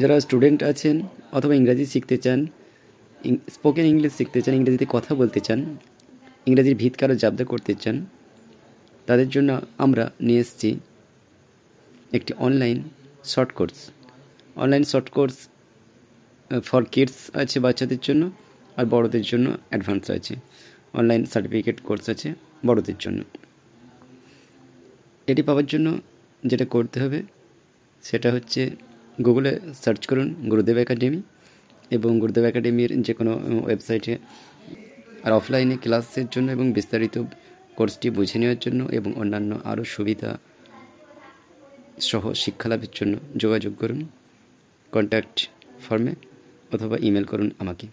[0.00, 0.96] যারা স্টুডেন্ট আছেন
[1.36, 2.40] অথবা ইংরাজি শিখতে চান
[3.54, 5.60] স্পোকেন ইংলিশ শিখতে চান, ইংরেজিতে কথা বলতে চান,
[6.48, 7.96] ইংরেজির ভিত কারও জাবদা করতে চান,
[9.08, 9.50] তাদের জন্য
[9.84, 10.70] আমরা নিয়ে এসেছি
[12.18, 12.78] একটি online
[13.32, 13.76] short course
[14.62, 15.36] online short course
[16.68, 18.22] for kids আছে, বাচ্চাদের জন্য
[18.78, 20.34] আর বড়দের জন্য অ্যাডভান্স আছে।
[20.98, 22.28] অনলাইন সার্টিফিকেট কোর্স আছে,
[22.66, 23.20] বড়দের জন্য।
[25.30, 25.88] এটি পাওয়ার জন্য
[26.50, 27.18] যেটা করতে হবে,
[28.04, 28.62] সেটা হচ্ছে
[29.24, 31.22] গুগলে সার্চ করুন গুরুদেব একাডেমি
[31.90, 33.32] এবং গুরুদেব একাডেমির যে কোনো
[33.64, 34.14] ওয়েবসাইটে
[35.24, 37.16] আর অফলাইনে ক্লাসের জন্য এবং বিস্তারিত
[37.76, 40.30] কোর্সটি বুঝে নেওয়ার জন্য এবং অন্যান্য আরও সুবিধা
[42.00, 44.00] সহ শিক্ষালাভের জন্য যোগাযোগ করুন।
[44.92, 45.36] কন্ট্যাক্ট
[45.88, 46.12] ফর্মে
[46.72, 47.86] অথবা ইমেল করুন আমাকে।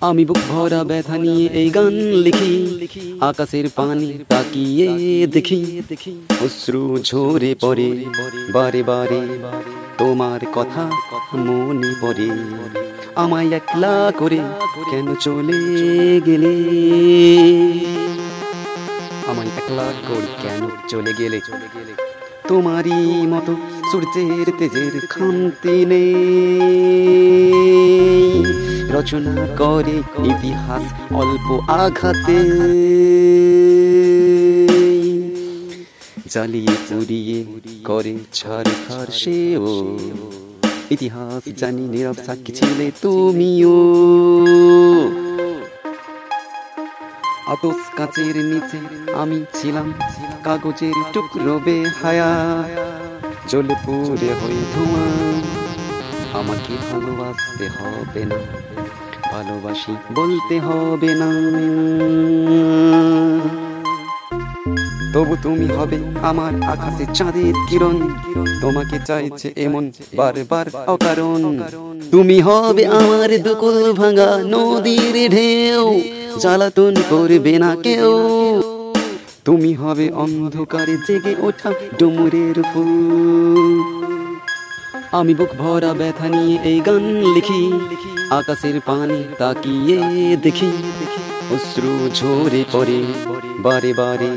[0.00, 2.72] আমি বুক ভরা ব্যথা নিয়ে এই গান লিখি।
[3.20, 5.82] আকাশের পানি তাকিয়ে দেখি।
[6.40, 8.04] অশ্রু ঝরে পড়ে,
[8.52, 9.20] বারে বারে
[9.98, 10.90] তোমার কথা
[11.34, 12.30] মনে পড়ে।
[13.14, 14.38] আমায় একলা করে
[14.90, 16.54] কেন চলে গেলে?
[19.26, 21.40] আমায় একলা করে কেন চলে গেলে?
[22.48, 23.56] তোমারই মতো
[23.92, 27.97] সূর্যের তেজের খান্তি নেই।
[28.94, 29.96] রচনা করে
[30.30, 30.84] ইতিহাস
[31.20, 31.46] অল্প
[31.82, 32.38] আঘাতে।
[36.32, 37.38] জ্বালিয়ে পুড়িয়ে
[37.84, 39.68] করে ছাড় খার সেও
[40.90, 43.78] ইতিহাস জানি নীরব সাক্ষী ছিলে তুমিও।
[47.52, 48.78] আতস কাচের নিচে
[49.14, 49.88] আমি ছিলাম
[50.44, 52.30] কাগজের টুকরো বেহায়া।
[53.50, 55.04] জ্বলে পুড়ে হয়ে ধোঁয়া।
[56.40, 58.40] আমাকে ভালোবাসতে হবে না,
[59.32, 61.30] ভালোবাসি বলতে হবে না।
[65.14, 65.96] তবু তুমি হবে
[66.30, 67.96] আমার আকাশে চাঁদের কিরণ,
[68.62, 69.84] তোমাকে চাইছে এমন
[70.18, 71.42] বারবার অকারণ।
[72.12, 75.84] তুমি হবে আমার দুকুল ভাঙা নদীর ঢেউ,
[76.42, 78.12] জ্বালাতন করবে না কেউ।
[79.44, 83.72] তুমি হবে অন্ধকারে জেগে ওঠা ডুমুরের ফুল।
[85.12, 87.04] আমি বুক ভরা ব্যথা নিয়ে এই গান
[87.34, 87.72] লিখি,
[88.30, 90.70] আকাশের পানি তাকিয়ে দেখি,
[91.50, 93.02] অশ্রু ঝরে পড়ে,
[93.58, 94.30] বারে বারে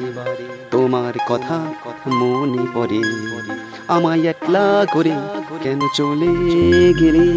[0.72, 1.58] তোমার কথা
[2.08, 3.02] মনে পড়ে।
[3.88, 5.16] আমায় একলা করে
[5.64, 6.32] কেন চলে
[7.00, 7.28] গেলে?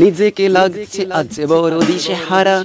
[0.00, 2.56] নিজেকে লাগছে আজ বড় দিশে হারা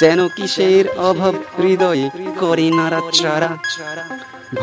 [0.00, 2.06] যেন কিসের অভাব হৃদয়ে
[2.40, 3.50] করে নাড়াচাড়া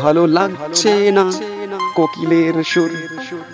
[0.00, 1.24] ভালো লাগছে না
[1.96, 2.90] কোকিলের সুর,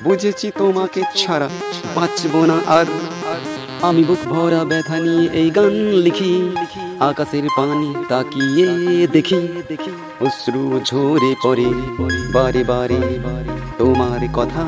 [0.05, 1.49] বুঝেছি তোমাকে ছাড়া
[1.97, 2.87] বাঁচব না আর।
[3.89, 5.75] আমি বুক ভরা ব্যথা নিয়ে এই গান
[6.05, 6.33] লিখি,
[7.09, 8.69] আকাশের পানি তাকিয়ে
[9.15, 9.41] দেখি,
[10.27, 11.69] অশ্রু ঝরে পড়ে,
[12.35, 13.01] বারে বারে
[13.79, 14.65] তোমার কথা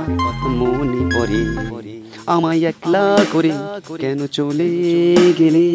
[0.60, 1.42] মনে পড়ে।
[2.26, 3.50] আমায় একলা করে
[3.98, 4.68] কেন চলে
[5.38, 5.66] গেলে?